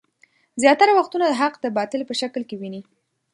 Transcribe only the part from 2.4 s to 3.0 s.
کې ويني.